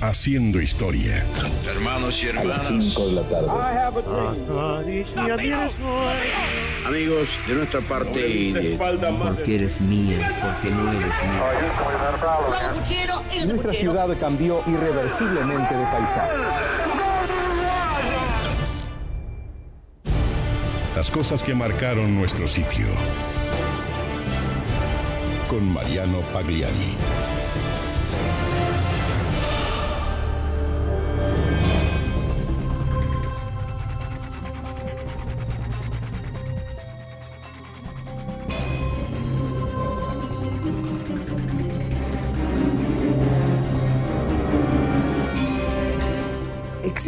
[0.00, 1.24] haciendo historia.
[1.66, 2.96] Hermanos y hermanas.
[6.86, 8.76] Amigos, de nuestra parte y de...
[8.76, 11.14] Porque eres mía, porque no eres
[13.34, 13.46] mía.
[13.46, 16.36] Nuestra ciudad cambió irreversiblemente de paisaje.
[20.94, 22.86] Las cosas que marcaron nuestro sitio.
[25.48, 26.96] Con Mariano Pagliari.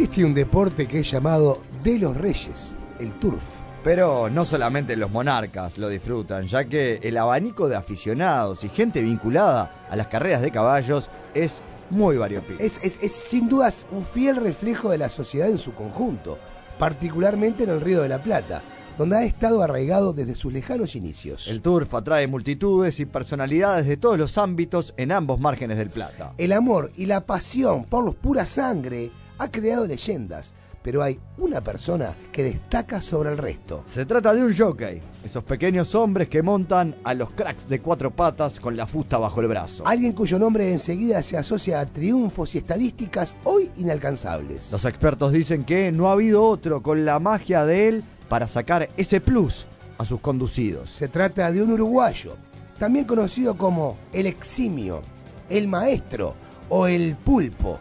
[0.00, 3.44] Existe un deporte que es llamado de los reyes, el turf.
[3.84, 9.02] Pero no solamente los monarcas lo disfrutan, ya que el abanico de aficionados y gente
[9.02, 12.64] vinculada a las carreras de caballos es muy variopinto.
[12.64, 16.38] Es, es- es, sin dudas un fiel reflejo de la sociedad en su conjunto,
[16.78, 18.62] particularmente en el Río de la Plata,
[18.96, 21.46] donde ha estado arraigado desde sus lejanos inicios.
[21.46, 26.32] El turf atrae multitudes y personalidades de todos los ámbitos en ambos márgenes del Plata.
[26.38, 30.52] El amor y la pasión por los pura sangre ha creado leyendas,
[30.82, 33.82] pero hay una persona que destaca sobre el resto.
[33.86, 38.10] Se trata de un jockey, esos pequeños hombres que montan a los cracks de cuatro
[38.10, 39.86] patas con la fusta bajo el brazo.
[39.86, 44.70] Alguien cuyo nombre enseguida se asocia a triunfos y estadísticas hoy inalcanzables.
[44.72, 48.90] Los expertos dicen que no ha habido otro con la magia de él para sacar
[48.98, 50.90] ese plus a sus conducidos.
[50.90, 52.36] Se trata de un uruguayo,
[52.78, 55.02] también conocido como el eximio,
[55.48, 56.34] el maestro
[56.68, 57.78] o el pulpo,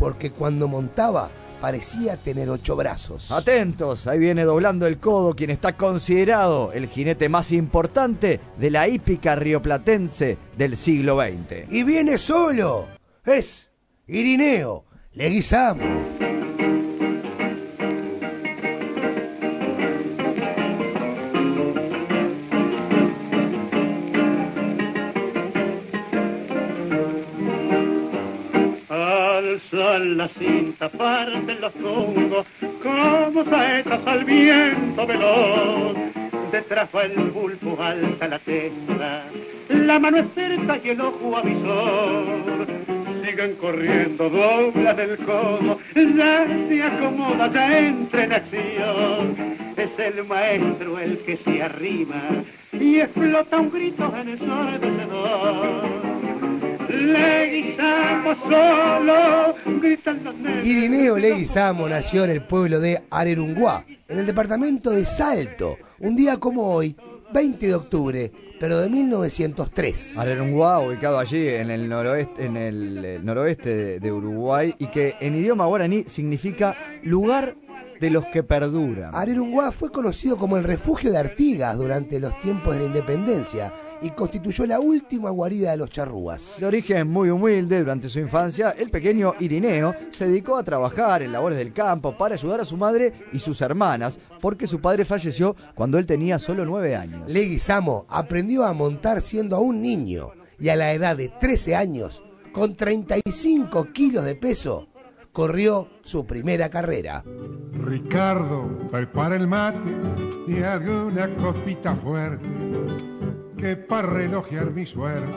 [0.00, 3.30] porque cuando montaba parecía tener ocho brazos.
[3.30, 8.88] Atentos, ahí viene doblando el codo quien está considerado el jinete más importante de la
[8.88, 11.70] hípica rioplatense del siglo XX.
[11.70, 12.86] Y viene solo.
[13.24, 13.70] Es
[14.08, 16.19] Irineo Leguizamo.
[29.50, 32.46] Alzan la cinta, parten los tungos,
[32.80, 35.96] como saetas al viento veloz.
[36.52, 39.24] Detrás va el pulpo, alta la testa,
[39.68, 42.66] la mano es cerca y el ojo avisor.
[43.24, 49.72] Siguen corriendo, doblan el codo, ya se acomoda, ya entra en.
[49.76, 52.22] Es el maestro el que se arrima
[52.72, 55.99] y explota un grito en el ensordecedor.
[56.90, 60.66] Leguizamo solo, gritan los negros.
[60.66, 66.38] Irineo Leguizamo nació en el pueblo de Arerunguá, en el departamento de Salto, un día
[66.38, 66.96] como hoy,
[67.32, 70.18] 20 de octubre, pero de 1903.
[70.18, 75.14] Arerunguá, ubicado allí en el noroeste, en el, eh, noroeste de, de Uruguay y que
[75.20, 77.54] en idioma guaraní significa lugar
[78.00, 79.14] de los que perduran.
[79.14, 84.10] Arerunguá fue conocido como el refugio de Artigas durante los tiempos de la independencia y
[84.10, 86.56] constituyó la última guarida de los charrúas.
[86.58, 91.32] De origen muy humilde, durante su infancia, el pequeño Irineo se dedicó a trabajar en
[91.32, 95.54] labores del campo para ayudar a su madre y sus hermanas, porque su padre falleció
[95.74, 97.30] cuando él tenía solo nueve años.
[97.30, 102.22] Leguizamo aprendió a montar siendo aún niño y a la edad de 13 años,
[102.52, 104.88] con 35 kilos de peso,
[105.32, 107.24] corrió su primera carrera.
[107.72, 109.90] Ricardo, prepara el mate
[110.46, 112.48] y alguna copita fuerte,
[113.56, 115.32] que para relojear mi suerte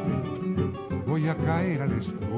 [1.05, 2.33] voy a caer al estudio.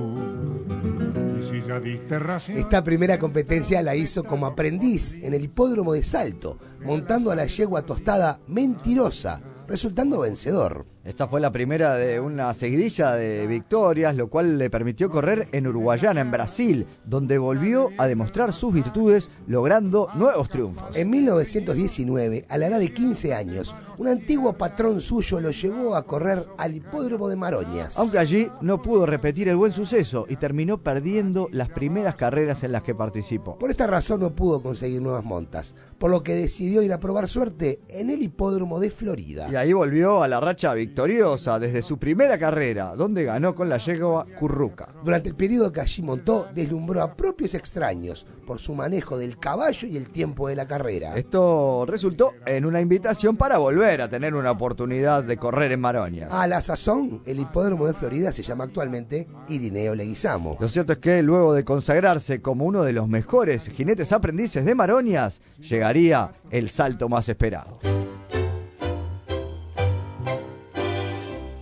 [1.39, 5.93] Y si ya diste ración, Esta primera competencia la hizo como aprendiz en el hipódromo
[5.93, 10.85] de Salto, montando a la yegua tostada mentirosa, resultando vencedor.
[11.05, 15.67] Esta fue la primera de una seguidilla de victorias, lo cual le permitió correr en
[15.67, 20.97] Uruguayana, en Brasil, donde volvió a demostrar sus virtudes, logrando nuevos triunfos.
[20.97, 26.05] En 1919, a la edad de 15 años, un antiguo patrón suyo lo llevó a
[26.05, 27.97] correr al hipódromo de Maroñas.
[27.97, 32.71] Aunque allí no pudo repetir el buen suceso y terminó perdiendo las primeras carreras en
[32.71, 33.57] las que participó.
[33.57, 37.27] Por esta razón no pudo conseguir nuevas montas, por lo que decidió ir a probar
[37.27, 39.47] suerte en el hipódromo de Florida.
[39.49, 43.77] Y ahí volvió a la racha victoriosa desde su primera carrera, donde ganó con la
[43.77, 44.93] yegua Curruca.
[45.03, 49.87] Durante el periodo que allí montó, deslumbró a propios extraños por su manejo del caballo
[49.87, 51.15] y el tiempo de la carrera.
[51.15, 56.33] Esto resultó en una invitación para volver a tener una oportunidad de correr en Maroñas.
[56.33, 60.57] A la sazón, el hipódromo de Florida se llama actualmente Irineo Leguizamo.
[60.59, 64.73] Lo cierto es que luego de consagrarse como uno de los mejores jinetes aprendices de
[64.73, 67.79] Maroñas, llegaría el salto más esperado.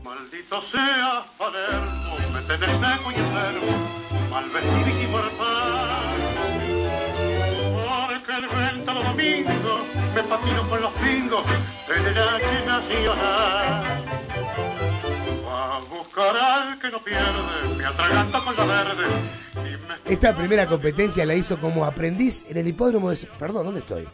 [0.04, 4.30] Maldito sea Palermo, me tenés seco y enfermo.
[4.30, 4.94] mal vestir
[8.96, 9.14] A
[20.06, 23.18] Esta primera competencia la hizo como aprendiz en el hipódromo de...
[23.40, 24.08] Perdón, ¿dónde estoy?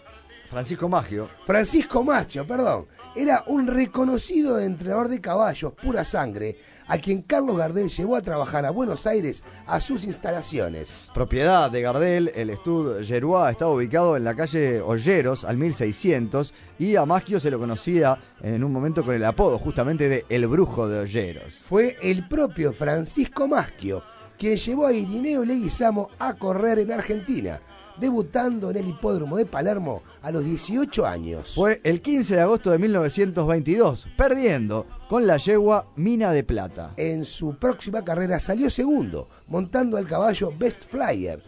[0.49, 1.29] Francisco Maggio.
[1.45, 2.87] Francisco Macho, perdón.
[3.15, 6.57] Era un reconocido entrenador de caballos, pura sangre,
[6.87, 11.11] a quien Carlos Gardel llevó a trabajar a Buenos Aires a sus instalaciones.
[11.13, 16.95] Propiedad de Gardel, el Estud Gerois estaba ubicado en la calle Olleros al 1600 y
[16.95, 20.87] a Maggio se lo conocía en un momento con el apodo justamente de El Brujo
[20.87, 21.59] de Olleros.
[21.59, 24.03] Fue el propio Francisco Maschio
[24.39, 27.61] quien llevó a Irineo Leguizamo a correr en Argentina,
[27.99, 31.55] debutando en el hipódromo de Palermo a los 18 años.
[31.55, 36.93] Fue el 15 de agosto de 1922, perdiendo con la yegua Mina de Plata.
[36.97, 41.43] En su próxima carrera salió segundo, montando al caballo Best Flyer,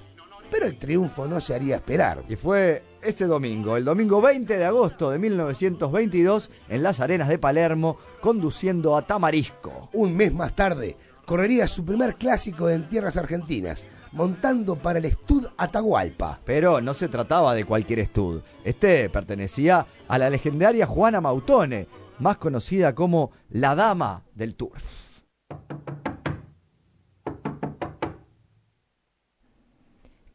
[0.49, 2.23] pero el triunfo no se haría esperar.
[2.27, 7.39] Y fue ese domingo, el domingo 20 de agosto de 1922, en las arenas de
[7.39, 9.89] Palermo, conduciendo a Tamarisco.
[9.93, 15.47] Un mes más tarde, correría su primer clásico en tierras argentinas, montando para el Estud
[15.57, 16.39] Atahualpa.
[16.45, 18.41] Pero no se trataba de cualquier estud.
[18.63, 21.87] Este pertenecía a la legendaria Juana Mautone,
[22.19, 25.21] más conocida como la Dama del Turf.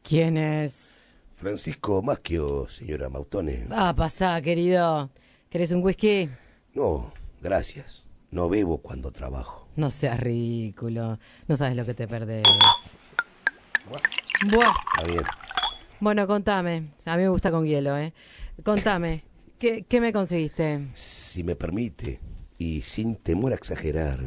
[0.03, 1.03] ¿Quién es?
[1.33, 3.67] Francisco Maschio, señora Mautone.
[3.69, 5.09] Ah, pasá, querido.
[5.49, 6.29] ¿Querés un whisky?
[6.73, 8.05] No, gracias.
[8.31, 9.67] No bebo cuando trabajo.
[9.75, 11.19] No seas ridículo.
[11.47, 12.43] No sabes lo que te perdés.
[13.89, 14.73] Buah.
[14.95, 15.23] Está bien.
[15.99, 16.89] Bueno, contame.
[17.05, 18.13] A mí me gusta con hielo, ¿eh?
[18.63, 19.23] Contame.
[19.59, 20.87] ¿Qué, qué me conseguiste?
[20.93, 22.19] Si me permite,
[22.57, 24.19] y sin temor a exagerar,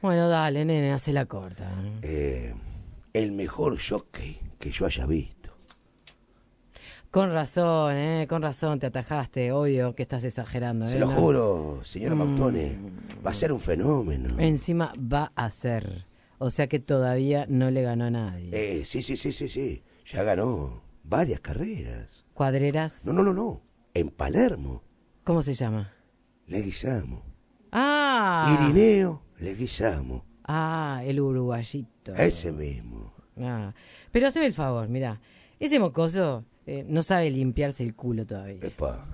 [0.00, 1.68] Bueno, dale, nene, hace la corta.
[2.02, 2.54] eh,
[3.12, 5.56] el mejor jockey que yo haya visto.
[7.10, 8.26] Con razón, ¿eh?
[8.28, 9.52] Con razón, te atajaste.
[9.52, 10.88] Obvio que estás exagerando, ¿eh?
[10.88, 11.12] Se lo No.
[11.12, 12.18] juro, señora Mm.
[12.18, 12.78] Mautone.
[13.24, 14.34] Va a ser un fenómeno.
[14.38, 16.06] Encima va a ser.
[16.38, 18.50] O sea que todavía no le ganó a nadie.
[18.52, 19.82] Eh, sí, sí, sí, sí, sí.
[20.06, 22.26] Ya ganó varias carreras.
[22.34, 23.04] ¿Cuadreras?
[23.04, 23.62] No, no, no, no.
[23.94, 24.82] En Palermo.
[25.22, 25.92] ¿Cómo se llama?
[26.46, 27.22] Leguizamo.
[27.72, 28.58] Ah.
[28.60, 30.24] Irineo Leguizamo.
[30.44, 32.14] Ah, el uruguayito.
[32.14, 33.12] Ese mismo.
[33.40, 33.72] Ah.
[34.10, 35.20] Pero haceme el favor, mira.
[35.58, 38.58] Ese mocoso eh, no sabe limpiarse el culo todavía.
[38.62, 39.06] Epa.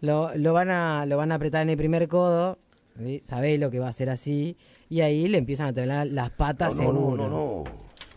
[0.00, 2.58] Lo, lo, van a, lo van a apretar en el primer codo.
[2.98, 3.20] ¿Sí?
[3.22, 4.56] Sabés lo que va a ser así.
[4.88, 7.28] Y ahí le empiezan a temblar las No, patas no, no, seguro.
[7.28, 7.64] no, no.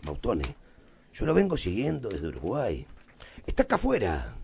[0.04, 0.44] Mautone.
[1.12, 2.86] Yo lo vengo siguiendo desde Uruguay.
[3.46, 4.36] Está acá afuera.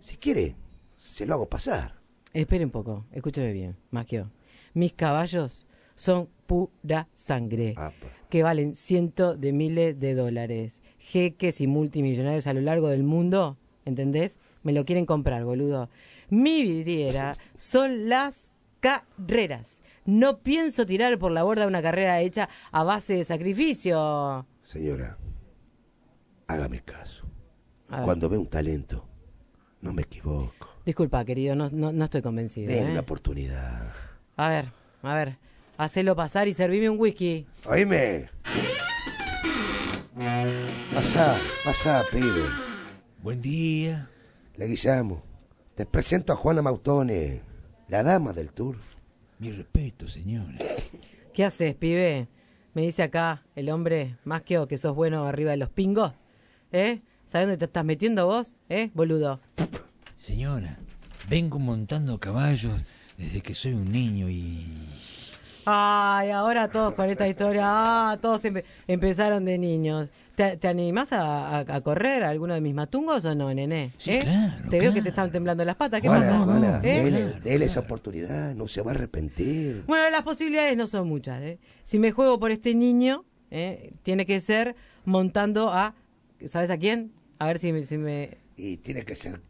[0.00, 0.56] Si quiere,
[0.96, 1.94] se lo hago pasar.
[2.32, 4.30] Espere un poco, escúcheme bien, Maquio.
[4.74, 7.92] Mis caballos son pura sangre, Apa.
[8.28, 10.80] que valen cientos de miles de dólares.
[10.98, 14.38] Jeques y multimillonarios a lo largo del mundo, ¿entendés?
[14.62, 15.90] Me lo quieren comprar, boludo.
[16.28, 19.82] Mi vidriera son las carreras.
[20.04, 24.46] No pienso tirar por la borda una carrera hecha a base de sacrificio.
[24.62, 25.18] Señora,
[26.46, 27.26] hágame caso.
[28.04, 29.06] Cuando ve un talento,
[29.80, 30.68] no me equivoco.
[30.84, 32.72] Disculpa, querido, no, no, no estoy convencido.
[32.72, 32.90] Den ¿eh?
[32.92, 33.92] una oportunidad.
[34.36, 34.72] A ver,
[35.02, 35.38] a ver.
[35.76, 37.46] Hacelo pasar y servime un whisky.
[37.64, 38.28] Oíme.
[40.94, 42.44] Pasá, pasá, pibe.
[43.22, 44.10] Buen día.
[44.56, 45.22] Leguizamo.
[45.74, 47.42] Te presento a Juana Mautone,
[47.90, 48.94] la dama del turf.
[49.40, 50.56] Mi respeto, señora.
[51.34, 52.28] ¿Qué haces, pibe?
[52.72, 56.12] Me dice acá el hombre, más que que sos bueno arriba de los pingos.
[56.70, 57.00] ¿Eh?
[57.26, 58.54] ¿Sabes dónde te estás metiendo vos?
[58.68, 59.40] ¿Eh, boludo?
[60.16, 60.78] Señora,
[61.28, 62.72] vengo montando caballos
[63.18, 64.68] desde que soy un niño y...
[65.66, 67.62] Ay, ahora todos con esta historia.
[67.66, 70.08] Ah, todos empe- empezaron de niños.
[70.34, 73.92] ¿Te, te animás a, a- a correr a alguno de mis matungos o no, nené?
[73.98, 74.20] Sí, ¿Eh?
[74.22, 75.02] claro, Te veo que claro.
[75.02, 76.00] te están temblando las patas.
[76.00, 76.80] ¿Qué pasa?
[76.82, 77.02] ¿Eh?
[77.04, 79.84] dele, dele esa oportunidad, no se va a arrepentir.
[79.86, 81.42] Bueno, las posibilidades no son muchas.
[81.42, 81.58] ¿eh?
[81.84, 83.92] Si me juego por este niño, ¿eh?
[84.02, 85.94] tiene que ser montando a.
[86.46, 87.12] ¿Sabes a quién?
[87.38, 87.82] A ver si me.
[87.82, 89.42] si me- Y tiene que ser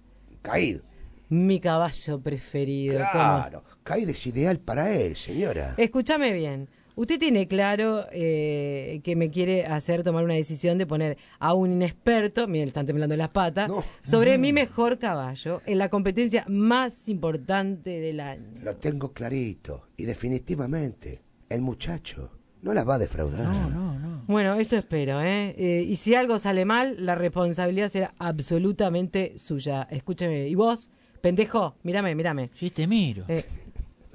[0.43, 0.83] caído.
[1.31, 2.99] Mi caballo preferido.
[2.99, 3.11] ¿cómo?
[3.13, 5.75] Claro, caído es ideal para él, señora.
[5.79, 6.69] Escúchame bien.
[6.97, 11.73] Usted tiene claro eh, que me quiere hacer tomar una decisión de poner a un
[11.73, 13.83] inexperto, miren, le están temblando las patas, No.
[14.03, 18.45] sobre mi mejor caballo en la competencia más importante del año.
[18.63, 23.47] Lo tengo clarito y definitivamente el muchacho no la va a defraudar.
[23.47, 24.25] No, no, no.
[24.27, 25.55] Bueno, eso espero, ¿eh?
[25.57, 29.87] Eh, Y si algo sale mal, la responsabilidad será absolutamente suya.
[29.91, 30.49] Escúcheme.
[30.49, 32.51] ¿Y vos, pendejo, mírame, mírame.
[32.55, 33.25] Sí, te miro.
[33.29, 33.45] Eh,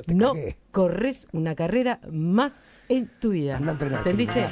[0.08, 0.34] no
[0.72, 3.58] corres una carrera más en tu vida.
[3.58, 4.50] Anda a ¿Entendiste?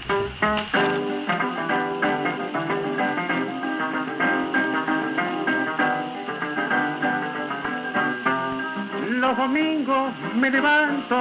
[9.10, 11.16] Los domingos me levanto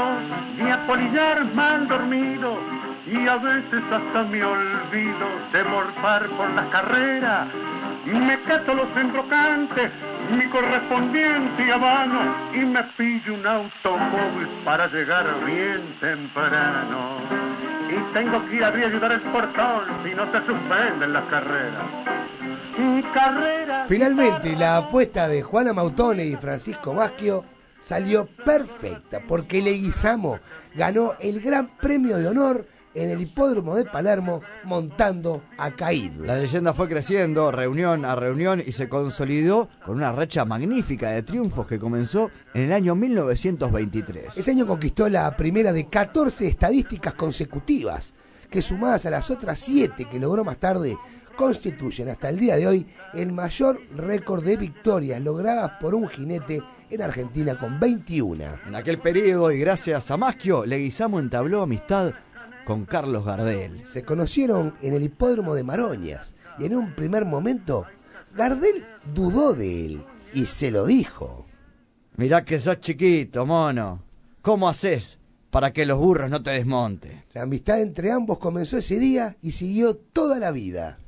[0.58, 2.58] y a polillar mal dormido
[3.06, 7.48] y a veces hasta me olvido de morfar por la carrera.
[8.04, 9.90] Me cato los embrocantes
[10.30, 17.18] mi correspondiente habano y me pillo un automóvil para llegar bien temprano.
[17.88, 21.84] Y tengo que ir a ayudar el portón si no se suspenden las carreras.
[22.78, 23.88] Y carreras.
[23.88, 27.44] Finalmente, la apuesta de Juana Mautone y Francisco Maschio
[27.82, 30.38] salió perfecta porque Leguizamo
[30.74, 36.24] ganó el Gran Premio de Honor en el hipódromo de Palermo montando a Caído.
[36.24, 41.22] La leyenda fue creciendo, reunión a reunión, y se consolidó con una racha magnífica de
[41.22, 44.36] triunfos que comenzó en el año 1923.
[44.36, 48.14] Ese año conquistó la primera de 14 estadísticas consecutivas,
[48.50, 50.98] que sumadas a las otras 7 que logró más tarde,
[51.36, 56.62] constituyen hasta el día de hoy el mayor récord de victorias logradas por un jinete
[56.92, 58.44] en Argentina con 21.
[58.66, 62.12] En aquel periodo, y gracias a Maschio, Leguizamo entabló amistad
[62.66, 63.86] con Carlos Gardel.
[63.86, 67.86] Se conocieron en el hipódromo de Maroñas y en un primer momento
[68.34, 68.84] Gardel
[69.14, 71.46] dudó de él y se lo dijo.
[72.16, 74.02] Mirá que sos chiquito, mono.
[74.42, 75.18] ¿Cómo haces
[75.50, 77.24] para que los burros no te desmonten?
[77.32, 80.98] La amistad entre ambos comenzó ese día y siguió toda la vida.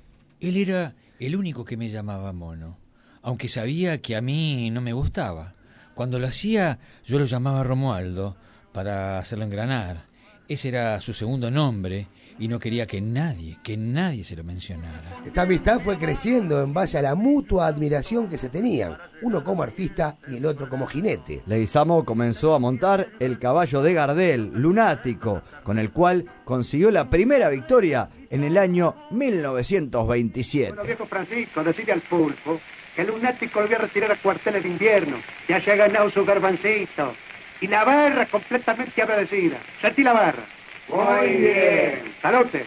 [0.41, 2.79] Él era el único que me llamaba mono,
[3.21, 5.55] aunque sabía que a mí no me gustaba.
[5.95, 8.37] Cuando lo hacía, yo lo llamaba Romualdo
[8.73, 10.07] para hacerlo engranar.
[10.49, 12.09] Ese era su segundo nombre
[12.39, 15.23] y no quería que nadie, que nadie se lo mencionara.
[15.25, 19.63] Esta amistad fue creciendo en base a la mutua admiración que se tenían, uno como
[19.63, 21.43] artista y el otro como jinete.
[21.47, 27.49] Leguizamo comenzó a montar el caballo de Gardel, lunático, con el cual consiguió la primera
[27.49, 30.73] victoria en el año 1927.
[30.73, 32.59] Bueno, viejo Francisco, decide al pulpo
[32.95, 35.17] que el lunático lo voy a retirar a cuarteles de invierno.
[35.49, 37.15] Ya se ha ganado su garbancito.
[37.61, 39.59] Y la barra completamente agradecida.
[39.81, 40.43] Sentí la barra.
[40.89, 42.15] Muy bien.
[42.21, 42.67] Salute.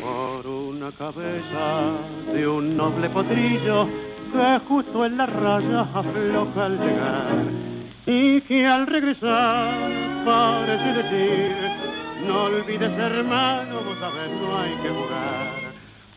[0.00, 1.98] Por una cabeza
[2.32, 3.88] de un noble potrillo
[4.32, 7.44] que justo en la raya afloja al llegar
[8.06, 9.90] y que al regresar
[10.24, 11.94] parece decir
[12.26, 15.63] no olvides hermano, vos sabés no hay que jugar.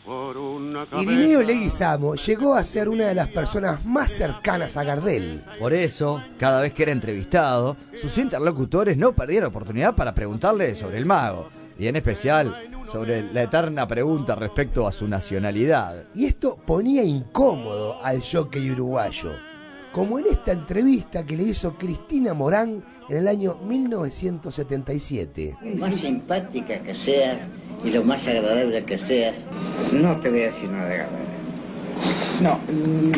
[0.07, 5.43] Una Irineo Leguizamo llegó a ser una de las personas más cercanas a Gardel.
[5.59, 10.97] Por eso, cada vez que era entrevistado, sus interlocutores no perdieron oportunidad para preguntarle sobre
[10.97, 12.55] el mago, y en especial
[12.89, 16.05] sobre la eterna pregunta respecto a su nacionalidad.
[16.15, 19.33] Y esto ponía incómodo al jockey uruguayo,
[19.91, 25.57] como en esta entrevista que le hizo Cristina Morán en el año 1977.
[25.75, 27.41] Más simpática que seas
[27.83, 29.35] y lo más agradable que seas,
[29.93, 31.27] no te voy a decir nada agradable.
[32.41, 32.59] No,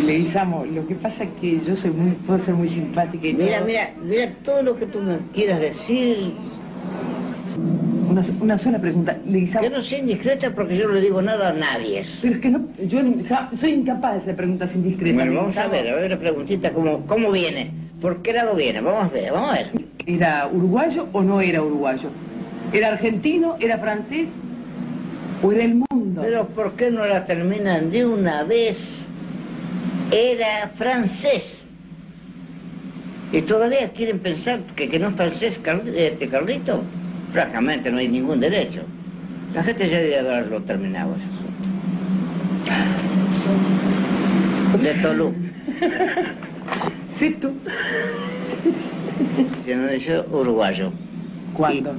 [0.06, 3.58] Leguizamo, lo que pasa es que yo soy muy, puedo ser muy simpática y Mira,
[3.58, 3.68] todo.
[3.68, 6.32] mira, mira todo lo que tú me quieras decir.
[8.10, 9.66] Una, una sola pregunta, Leguizamo.
[9.66, 12.02] Yo no soy indiscreta porque yo no le digo nada a nadie.
[12.22, 15.16] Pero es que no, yo ja- soy incapaz de hacer preguntas indiscretas.
[15.16, 17.72] Bueno, vamos a ver, a ver la preguntita, ¿cómo, cómo viene?
[18.02, 18.82] ¿Por qué lado viene?
[18.82, 19.72] Vamos a ver, vamos a ver.
[20.06, 22.10] ¿Era uruguayo o no era uruguayo?
[22.74, 23.58] ¿Era argentino?
[23.60, 24.30] ¿Era francés?
[25.42, 26.22] ¿O era el mundo?
[26.22, 29.06] Pero ¿por qué no la terminan de una vez?
[30.12, 31.64] Era francés.
[33.32, 36.84] ¿Y todavía quieren pensar que, que no es francés Car- este Carlito?
[37.32, 38.82] Francamente no hay ningún derecho.
[39.54, 41.70] La gente ya debe haberlo terminado ese asunto.
[44.84, 45.34] De Tolú.
[47.18, 47.52] Sí, tú.
[49.66, 50.92] Se uruguayo.
[51.54, 51.96] ¿Cuándo?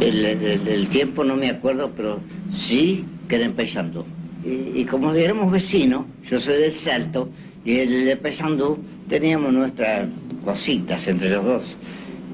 [0.00, 2.20] El, el- el tiempo no me acuerdo, pero
[2.52, 4.04] sí que era en Paysandú.
[4.44, 7.28] Y, y como éramos vecinos, yo soy del Salto,
[7.64, 8.78] y el de Paysandú
[9.08, 10.08] teníamos nuestras
[10.44, 11.76] cositas entre los dos.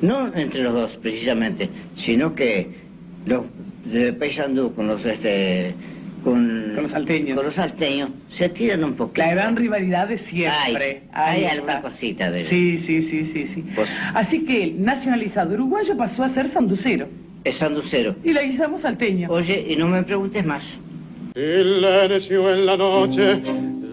[0.02, 2.68] No entre los dos, precisamente, sino que
[3.26, 3.42] los
[3.86, 5.74] de Paysandú con los este
[6.22, 7.36] con, Con los salteños.
[7.36, 9.20] con los salteños se tiran un poquito.
[9.26, 11.02] La gran rivalidad de siempre.
[11.12, 13.64] Hay, alguna cosita de Sí, sí, sí, sí, sí.
[13.74, 17.08] Pues- Así que nacionalizado uruguayo pasó a ser sanducero.
[17.44, 18.16] Es sanducero.
[18.24, 19.28] Y Leguizamo salteño.
[19.30, 20.76] Oye, y no me preguntes más.
[21.34, 23.42] Silencio en la noche,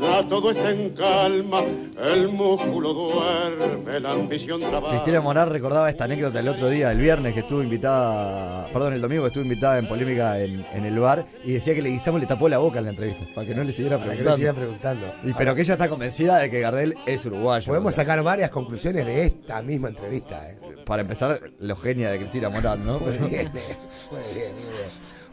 [0.02, 1.64] ya todo está en calma,
[2.04, 4.90] el músculo duerme, la ambición trabaja.
[4.96, 9.02] Cristina Morán recordaba esta anécdota el otro día, el viernes, que estuvo invitada, perdón, el
[9.02, 12.26] domingo que estuvo invitada en polémica en, en el bar y decía que Leguizamo le
[12.26, 14.56] tapó la boca en la entrevista para que no le siguiera Para que preguntando.
[14.56, 15.14] preguntando.
[15.24, 17.68] Y, pero que ella está convencida de que Gardel es uruguayo.
[17.68, 20.50] Podemos sacar varias conclusiones de esta misma entrevista.
[20.50, 20.58] ¿eh?
[20.86, 23.00] Para empezar, lo genia de Cristina Morán, ¿no?
[23.00, 23.78] Muy bien, eh,
[24.12, 24.86] muy bien, muy bien.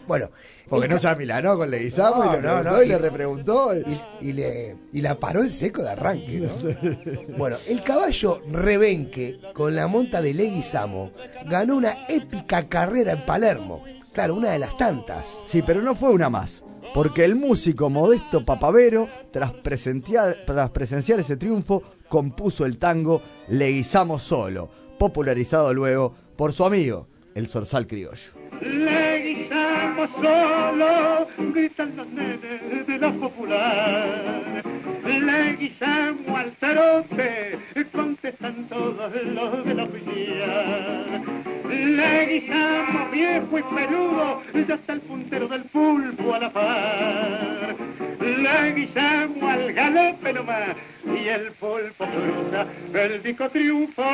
[0.06, 0.30] Bueno,
[0.68, 3.70] Porque no se amilanó con Leguizamo y, No, le no, y le repreguntó.
[3.76, 6.40] y, y le, y la paró en seco de arranque.
[6.40, 7.36] ¿no?
[7.38, 11.12] Bueno, el caballo Rebenque, con la monta de Leguizamo,
[11.46, 13.82] ganó una épica carrera en Palermo.
[14.12, 15.42] Claro, una de las tantas.
[15.46, 16.62] Sí, pero no fue una más.
[16.94, 24.18] Porque el músico Modesto Papavero, tras presenciar, tras presenciar ese triunfo, compuso el tango Leguizamo
[24.18, 28.32] Solo, popularizado luego por su amigo, el Zorzal Criollo.
[28.60, 34.62] Le guisamos solo, gritan los nenes de la popular.
[35.04, 37.58] Le guisamos al tarote,
[37.92, 41.22] contestan todos los de la oficial.
[41.68, 47.76] Le guisamos viejo y peludo, ya está el puntero del pulpo a la par.
[48.20, 54.08] Le guisamos al galope nomás, y el pulpo cruza el disco triunfal.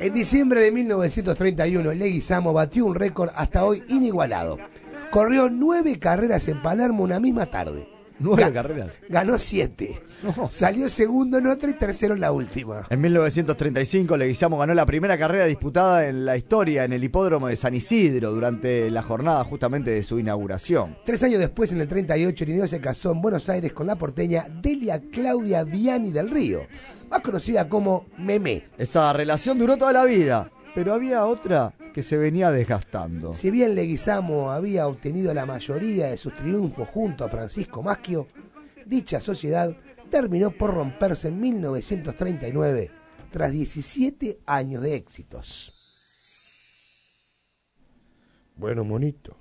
[0.00, 4.56] En diciembre de 1931, Leguizamo batió un récord hasta hoy inigualado.
[5.10, 7.86] Corrió nueve carreras en Palermo una misma tarde.
[8.20, 8.90] Nueve Ga- carreras.
[9.08, 10.00] Ganó siete.
[10.50, 12.86] Salió segundo en otra y tercero en la última.
[12.90, 17.56] En 1935, Leguizamo ganó la primera carrera disputada en la historia en el hipódromo de
[17.56, 20.96] San Isidro durante la jornada justamente de su inauguración.
[21.04, 24.44] Tres años después, en el 38, Irineo se casó en Buenos Aires con la porteña
[24.62, 26.60] Delia Claudia Viani del Río,
[27.10, 28.64] más conocida como Memé.
[28.78, 33.32] Esa relación duró toda la vida, pero había otra que se venía desgastando.
[33.32, 38.28] Si bien Leguizamo había obtenido la mayoría de sus triunfos junto a Francisco Maschio,
[38.86, 39.76] dicha sociedad
[40.10, 42.90] terminó por romperse en 1939
[43.30, 45.72] tras 17 años de éxitos.
[48.56, 49.36] Bueno, monito,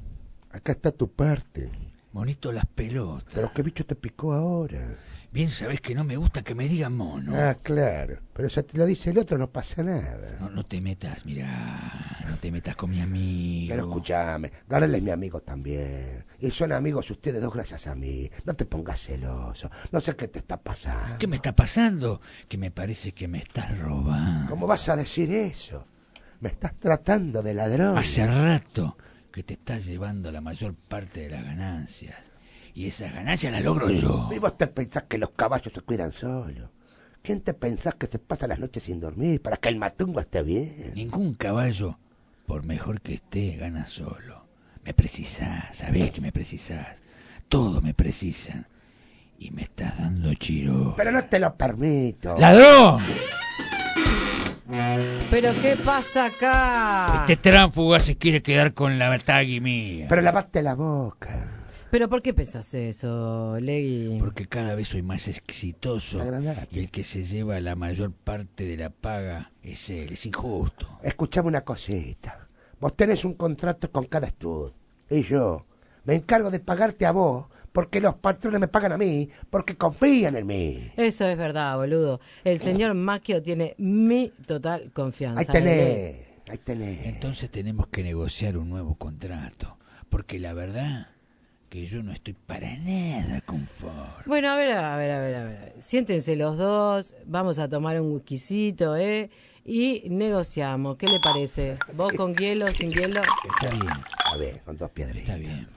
[0.49, 1.69] acá está tu parte.
[2.13, 3.33] Monito las pelotas.
[3.33, 4.97] Pero qué bicho te picó ahora.
[5.31, 7.33] Bien sabés que no me gusta que me digan mono.
[7.35, 8.19] Ah, claro.
[8.33, 10.37] Pero si te lo dice el otro, no pasa nada.
[10.39, 12.17] No, no te metas, mirá.
[12.27, 13.69] No te metas con mi amigo.
[13.69, 16.25] Pero escúchame, Garel es mi amigo también.
[16.39, 18.27] Y son amigos ustedes dos gracias a mí.
[18.43, 19.69] No te pongas celoso.
[19.91, 21.19] No sé qué te está pasando.
[21.19, 22.21] ¿Qué me está pasando?
[22.47, 24.49] Que me parece que me estás robando.
[24.49, 25.85] ¿Cómo vas a decir eso?
[26.39, 27.97] Me estás tratando de ladrón.
[27.99, 28.97] Hace rato
[29.31, 32.28] que te estás llevando la mayor parte de las ganancias.
[32.79, 34.29] Y esas ganancias las logro yo.
[34.33, 36.69] ¿Y vos te pensás que los caballos se cuidan solos?
[37.21, 40.43] ¿Quién te pensás que se pasa las noches sin dormir para que el matungo esté
[40.43, 40.93] bien?
[40.95, 41.99] Ningún caballo,
[42.45, 44.45] por mejor que esté, gana solo.
[44.85, 46.87] Me precisás, sabés que me precisás.
[47.49, 48.65] Todos me precisan.
[49.37, 50.93] Y me estás dando chiro.
[50.95, 52.37] Pero no te lo permito.
[52.37, 53.03] ¡Ladrón!
[55.29, 57.25] ¿Pero qué pasa acá?
[57.27, 60.05] Este tránfuga se quiere quedar con la tagui mía.
[60.07, 61.58] Pero lavaste la boca.
[61.91, 64.19] ¿Pero por qué pensás eso, Legui?
[64.19, 66.19] Porque cada vez soy más exitoso.
[66.71, 70.11] Y el que se lleva la mayor parte de la paga es él.
[70.13, 70.99] Es injusto.
[71.01, 72.47] Escuchame una cosita.
[72.79, 74.73] Vos tenés un contrato con cada estudio.
[75.09, 75.65] Y yo
[76.05, 80.35] me encargo de pagarte a vos porque los patrones me pagan a mí porque confían
[80.35, 80.91] en mí.
[80.95, 82.19] Eso es verdad, boludo.
[82.43, 85.41] El señor Maquio tiene mi total confianza.
[85.41, 87.05] Ahí tenés, ahí tenés.
[87.07, 89.77] Entonces tenemos que negociar un nuevo contrato.
[90.09, 91.07] Porque la verdad
[91.69, 94.23] que yo no estoy para nada conforme.
[94.25, 95.73] Bueno, a ver, a ver, a ver, a ver.
[95.79, 99.29] Siéntense los dos, vamos a tomar un whiskycito, ¿eh?
[99.65, 100.97] Y negociamos.
[100.97, 101.77] ¿Qué le parece?
[101.93, 103.21] ¿Vos con hielo, sin hielo?
[103.21, 103.87] Está bien.
[104.25, 105.29] A ver, con dos piedritas.
[105.29, 105.67] Está bien.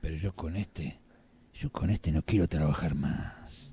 [0.00, 0.98] Pero yo con este,
[1.54, 3.70] yo con este no quiero trabajar más.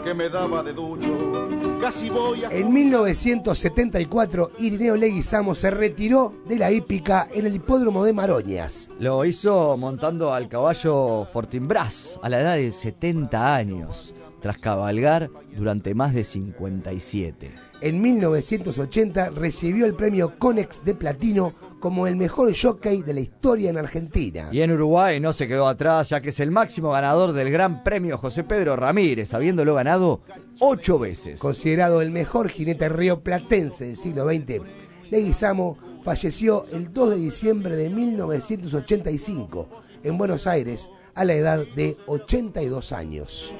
[0.05, 1.49] que me daba de ducho.
[1.81, 2.51] Casi voy a...
[2.51, 8.91] En 1974, Irineo Leguizamo se retiró de la hípica en el hipódromo de Maroñas.
[8.99, 15.95] Lo hizo montando al caballo Fortinbras a la edad de 70 años, tras cabalgar durante
[15.95, 17.53] más de 57.
[17.81, 23.69] En 1980 recibió el premio Conex de Platino como el mejor jockey de la historia
[23.69, 24.49] en Argentina.
[24.53, 27.83] Y en Uruguay no se quedó atrás, ya que es el máximo ganador del Gran
[27.83, 30.21] Premio José Pedro Ramírez, habiéndolo ganado
[30.61, 31.41] ocho veces.
[31.41, 34.63] Considerado el mejor jinete rioplatense del siglo XX,
[35.11, 39.69] Leguizamo falleció el 2 de diciembre de 1985
[40.05, 43.57] en Buenos Aires a la edad de 82 años.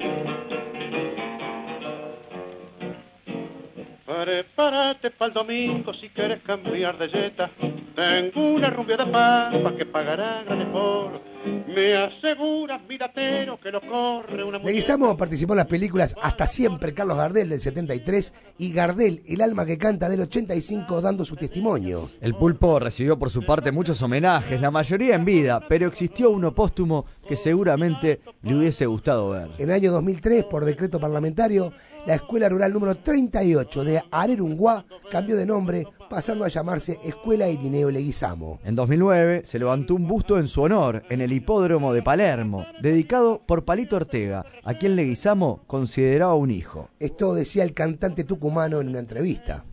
[4.05, 7.51] Prepárate para el domingo si quieres cambiar de yeta.
[7.95, 11.32] Tengo una rubia de pampa que pagará gran esfuerzo.
[11.45, 14.65] Me aseguras, miratero, que lo corre una mujer.
[14.65, 19.65] Leguizamo participó en las películas Hasta Siempre, Carlos Gardel del 73 y Gardel, El alma
[19.65, 22.09] que canta del 85, dando su testimonio.
[22.21, 26.53] El pulpo recibió por su parte muchos homenajes, la mayoría en vida, pero existió uno
[26.53, 29.49] póstumo que seguramente le hubiese gustado ver.
[29.57, 31.73] En el año 2003, por decreto parlamentario,
[32.05, 37.89] la Escuela Rural número 38 de Arerunguá cambió de nombre, pasando a llamarse Escuela Irineo
[37.89, 38.59] Leguizamo.
[38.63, 43.41] En 2009 se levantó un busto en su honor en el hipódromo de Palermo, dedicado
[43.45, 46.89] por Palito Ortega, a quien Leguizamo consideraba un hijo.
[46.99, 49.65] Esto decía el cantante tucumano en una entrevista.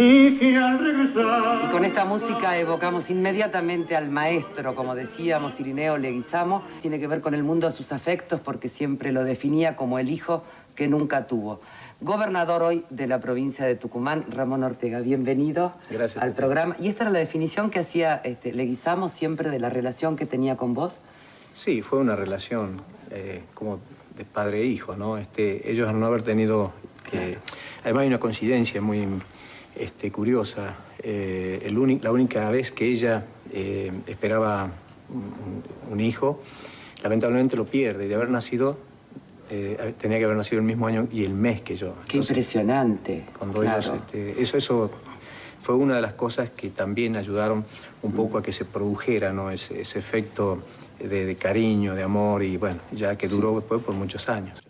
[0.00, 0.54] Y
[1.72, 6.62] con esta música evocamos inmediatamente al maestro, como decíamos, Irineo Leguizamo.
[6.80, 10.08] Tiene que ver con el mundo de sus afectos porque siempre lo definía como el
[10.08, 10.44] hijo
[10.76, 11.60] que nunca tuvo.
[12.00, 15.00] Gobernador hoy de la provincia de Tucumán, Ramón Ortega.
[15.00, 16.76] Bienvenido Gracias, al programa.
[16.78, 20.56] ¿Y esta era la definición que hacía este, Leguizamo siempre de la relación que tenía
[20.56, 21.00] con vos?
[21.58, 23.80] Sí, fue una relación eh, como
[24.16, 25.18] de padre e hijo, ¿no?
[25.18, 26.70] Este, ellos al no haber tenido
[27.10, 27.36] que...
[27.82, 29.08] Además hay una coincidencia muy
[29.74, 30.76] este, curiosa.
[31.02, 34.70] Eh, el la única vez que ella eh, esperaba
[35.10, 36.40] un, un hijo,
[37.02, 38.04] lamentablemente lo pierde.
[38.04, 38.78] Y de haber nacido,
[39.50, 41.94] eh, tenía que haber nacido el mismo año y el mes que yo.
[42.06, 43.24] Qué impresionante.
[43.36, 43.80] Cuando Claro.
[43.80, 44.90] ellos, este, eso, eso
[45.58, 47.64] fue una de las cosas que también ayudaron
[48.02, 49.50] un poco a que se produjera ¿no?
[49.50, 50.62] ese, ese efecto
[50.98, 54.62] de, de cariño, de amor y bueno, ya que duró después por muchos años.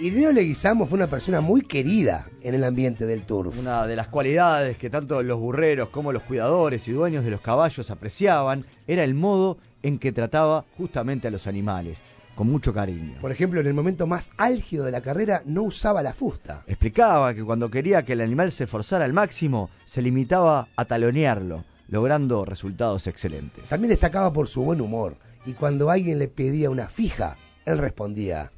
[0.00, 3.58] Irineo Leguizamo fue una persona muy querida en el ambiente del turf.
[3.58, 7.40] Una de las cualidades que tanto los burreros como los cuidadores y dueños de los
[7.40, 11.98] caballos apreciaban era el modo en que trataba justamente a los animales,
[12.38, 13.16] con mucho cariño.
[13.20, 16.62] Por ejemplo, en el momento más álgido de la carrera no usaba la fusta.
[16.68, 21.64] Explicaba que cuando quería que el animal se esforzara al máximo, se limitaba a talonearlo,
[21.88, 23.68] logrando resultados excelentes.
[23.68, 28.52] También destacaba por su buen humor y cuando alguien le pedía una fija, él respondía,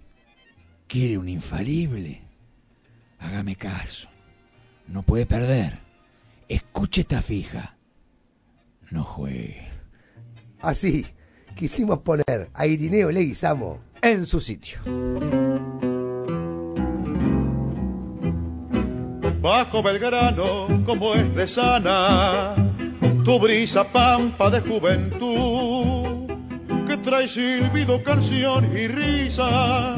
[0.86, 2.20] ¿Quiere un infalible?
[3.18, 4.10] Hágame caso.
[4.88, 5.78] No puede perder.
[6.48, 7.78] Escuche esta fija.
[8.90, 9.70] No juegue.
[10.60, 11.06] Así,
[11.60, 14.78] quisimos poner a Irineo Leguizamo en su sitio.
[19.42, 22.56] Bajo Belgrano, como es de sana,
[23.26, 26.26] tu brisa pampa de juventud,
[26.88, 29.96] que trae silbido, canción y risa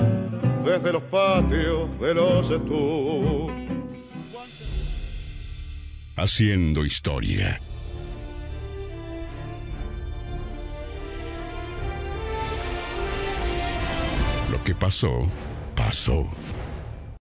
[0.65, 3.53] desde los patios de los estús.
[6.17, 7.61] Haciendo historia.
[14.65, 15.27] Que pasó,
[15.75, 16.25] pasó.